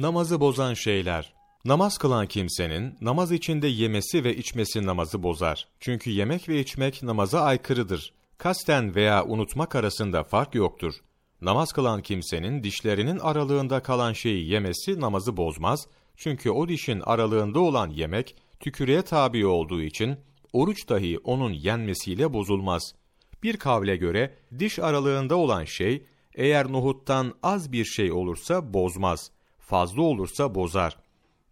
Namazı 0.00 0.40
bozan 0.40 0.74
şeyler. 0.74 1.32
Namaz 1.64 1.98
kılan 1.98 2.26
kimsenin 2.26 2.96
namaz 3.00 3.32
içinde 3.32 3.68
yemesi 3.68 4.24
ve 4.24 4.36
içmesi 4.36 4.86
namazı 4.86 5.22
bozar. 5.22 5.68
Çünkü 5.80 6.10
yemek 6.10 6.48
ve 6.48 6.60
içmek 6.60 7.02
namaza 7.02 7.40
aykırıdır. 7.40 8.12
Kasten 8.38 8.94
veya 8.94 9.24
unutmak 9.24 9.74
arasında 9.74 10.24
fark 10.24 10.54
yoktur. 10.54 10.94
Namaz 11.40 11.72
kılan 11.72 12.02
kimsenin 12.02 12.62
dişlerinin 12.62 13.18
aralığında 13.18 13.82
kalan 13.82 14.12
şeyi 14.12 14.48
yemesi 14.48 15.00
namazı 15.00 15.36
bozmaz. 15.36 15.86
Çünkü 16.16 16.50
o 16.50 16.68
dişin 16.68 17.00
aralığında 17.00 17.60
olan 17.60 17.90
yemek 17.90 18.36
tükürüğe 18.60 19.02
tabi 19.02 19.46
olduğu 19.46 19.82
için 19.82 20.16
oruç 20.52 20.88
dahi 20.88 21.18
onun 21.18 21.52
yenmesiyle 21.52 22.32
bozulmaz. 22.32 22.94
Bir 23.42 23.56
kavle 23.56 23.96
göre 23.96 24.34
diş 24.58 24.78
aralığında 24.78 25.36
olan 25.36 25.64
şey 25.64 26.06
eğer 26.34 26.72
nohuttan 26.72 27.34
az 27.42 27.72
bir 27.72 27.84
şey 27.84 28.12
olursa 28.12 28.74
bozmaz, 28.74 29.30
fazla 29.68 30.02
olursa 30.02 30.54
bozar. 30.54 30.96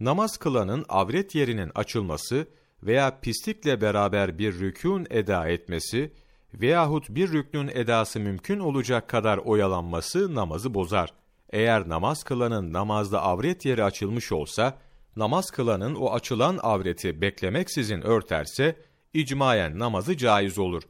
Namaz 0.00 0.36
kılanın 0.36 0.84
avret 0.88 1.34
yerinin 1.34 1.70
açılması 1.74 2.46
veya 2.82 3.20
pislikle 3.20 3.80
beraber 3.80 4.38
bir 4.38 4.58
rükûn 4.58 5.06
eda 5.10 5.48
etmesi 5.48 6.12
veyahut 6.54 7.08
bir 7.08 7.32
rüknün 7.32 7.68
edası 7.68 8.20
mümkün 8.20 8.58
olacak 8.58 9.08
kadar 9.08 9.38
oyalanması 9.38 10.34
namazı 10.34 10.74
bozar. 10.74 11.14
Eğer 11.50 11.88
namaz 11.88 12.24
kılanın 12.24 12.72
namazda 12.72 13.22
avret 13.22 13.64
yeri 13.64 13.84
açılmış 13.84 14.32
olsa, 14.32 14.78
namaz 15.16 15.50
kılanın 15.50 15.94
o 15.94 16.12
açılan 16.12 16.58
avreti 16.62 17.20
beklemeksizin 17.20 18.00
örterse, 18.00 18.76
icmayen 19.14 19.78
namazı 19.78 20.16
caiz 20.16 20.58
olur. 20.58 20.82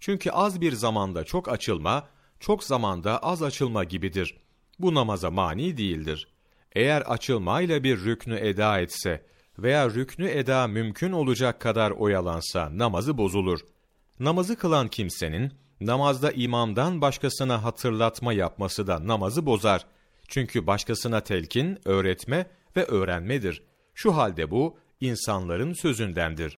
Çünkü 0.00 0.30
az 0.30 0.60
bir 0.60 0.72
zamanda 0.72 1.24
çok 1.24 1.48
açılma, 1.48 2.08
çok 2.40 2.64
zamanda 2.64 3.18
az 3.18 3.42
açılma 3.42 3.84
gibidir. 3.84 4.36
Bu 4.78 4.94
namaza 4.94 5.30
mani 5.30 5.76
değildir. 5.76 6.28
Eğer 6.72 7.00
açılmayla 7.00 7.84
bir 7.84 8.04
rüknü 8.04 8.36
eda 8.36 8.80
etse 8.80 9.24
veya 9.58 9.90
rüknü 9.90 10.28
eda 10.28 10.66
mümkün 10.66 11.12
olacak 11.12 11.60
kadar 11.60 11.90
oyalansa 11.90 12.78
namazı 12.78 13.18
bozulur. 13.18 13.60
Namazı 14.20 14.56
kılan 14.56 14.88
kimsenin 14.88 15.52
namazda 15.80 16.32
imamdan 16.32 17.00
başkasına 17.00 17.64
hatırlatma 17.64 18.32
yapması 18.32 18.86
da 18.86 19.06
namazı 19.06 19.46
bozar. 19.46 19.86
Çünkü 20.28 20.66
başkasına 20.66 21.20
telkin, 21.20 21.78
öğretme 21.84 22.46
ve 22.76 22.84
öğrenmedir. 22.84 23.62
Şu 23.94 24.16
halde 24.16 24.50
bu 24.50 24.78
insanların 25.00 25.72
sözündendir. 25.72 26.56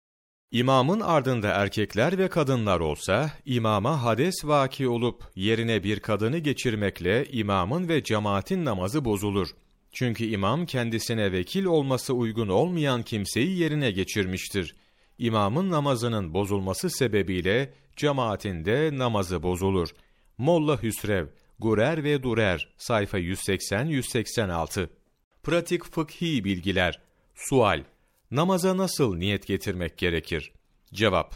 İmamın 0.52 1.00
ardında 1.00 1.48
erkekler 1.48 2.18
ve 2.18 2.28
kadınlar 2.28 2.80
olsa, 2.80 3.32
imama 3.46 4.04
hades 4.04 4.46
vaki 4.46 4.88
olup 4.88 5.24
yerine 5.36 5.84
bir 5.84 6.00
kadını 6.00 6.38
geçirmekle 6.38 7.26
imamın 7.26 7.90
ve 7.90 8.04
cemaatin 8.04 8.66
namazı 8.66 9.06
bozulur. 9.06 9.48
Çünkü 9.92 10.26
imam 10.26 10.66
kendisine 10.66 11.32
vekil 11.32 11.66
olması 11.66 12.14
uygun 12.14 12.48
olmayan 12.48 13.04
kimseyi 13.04 13.58
yerine 13.58 13.92
geçirmiştir. 13.92 14.76
İmamın 15.18 15.72
namazının 15.72 16.34
bozulması 16.34 16.90
sebebiyle 16.90 17.74
cemaatin 17.96 18.66
de 18.66 18.90
namazı 18.94 19.44
bozulur. 19.44 19.90
Molla 20.38 20.84
Hüsrev, 20.84 21.28
Gurer 21.60 22.04
ve 22.04 22.24
Durer, 22.24 22.74
sayfa 22.78 23.20
180-186. 23.20 24.90
Pratik 25.44 25.86
fıkhi 25.86 26.44
bilgiler. 26.44 27.02
Sual 27.36 27.84
Namaza 28.32 28.78
nasıl 28.78 29.16
niyet 29.16 29.48
getirmek 29.48 29.98
gerekir? 29.98 30.52
Cevap 30.94 31.36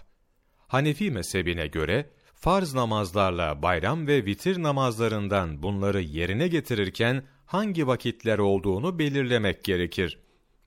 Hanefi 0.67 1.11
mezhebine 1.11 1.67
göre 1.67 2.09
farz 2.33 2.73
namazlarla 2.73 3.61
bayram 3.61 4.07
ve 4.07 4.25
vitir 4.25 4.63
namazlarından 4.63 5.63
bunları 5.63 6.01
yerine 6.01 6.47
getirirken 6.47 7.23
hangi 7.45 7.88
vakitler 7.88 8.38
olduğunu 8.38 8.99
belirlemek 8.99 9.63
gerekir. 9.63 10.19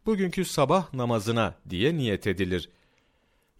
Bugünkü 0.07 0.45
sabah 0.45 0.95
namazına 0.95 1.55
diye 1.71 1.97
niyet 1.97 2.27
edilir. 2.27 2.71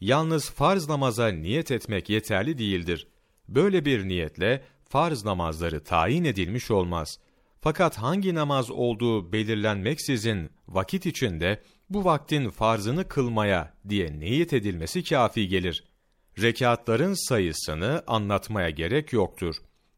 Yalnız 0.01 0.51
farz 0.51 0.89
namaza 0.89 1.29
niyet 1.29 1.71
etmek 1.71 2.11
yeterli 2.11 2.59
değildir. 2.59 3.07
Böyle 3.49 3.85
bir 3.85 4.09
niyetle 4.09 4.65
farz 4.89 5.25
namazları 5.25 5.85
tayin 5.85 6.25
edilmiş 6.25 6.71
olmaz. 6.71 7.19
Fakat 7.61 7.99
hangi 7.99 8.35
namaz 8.35 8.71
olduğu 8.71 9.33
belirlenmeksizin 9.33 10.51
vakit 10.69 11.07
içinde 11.07 11.63
bu 11.91 12.05
vaktin 12.05 12.51
farzını 12.51 13.09
kılmaya 13.09 13.75
diye 13.89 14.19
niyet 14.19 14.53
edilmesi 14.53 15.05
kafi 15.05 15.49
gelir. 15.49 15.85
Rekatların 16.43 17.29
sayısını 17.29 18.03
anlatmaya 18.07 18.71
gerek 18.71 19.13
yoktur. 19.13 19.57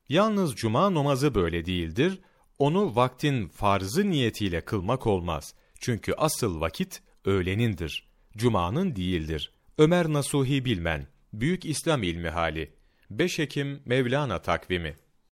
Yalnız 0.08 0.54
cuma 0.54 0.94
namazı 0.94 1.34
böyle 1.34 1.66
değildir, 1.66 2.20
onu 2.60 2.96
vaktin 2.96 3.48
farzı 3.48 4.10
niyetiyle 4.10 4.60
kılmak 4.60 5.06
olmaz. 5.06 5.54
Çünkü 5.80 6.12
asıl 6.12 6.60
vakit 6.60 7.02
öğlenindir, 7.24 8.08
cumanın 8.36 8.96
değildir. 8.96 9.52
Ömer 9.78 10.12
Nasuhi 10.12 10.64
Bilmen, 10.64 11.06
Büyük 11.32 11.64
İslam 11.64 12.02
İlmi 12.02 12.28
Hali, 12.28 12.72
5 13.10 13.38
Ekim 13.38 13.82
Mevlana 13.84 14.42
Takvimi 14.42 14.96